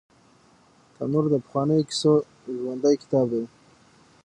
[0.95, 2.13] تنور د پخوانیو کیسو
[2.57, 3.43] ژوندي کتاب دی